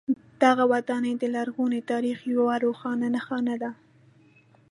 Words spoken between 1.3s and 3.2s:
لرغوني تاریخ یوه روښانه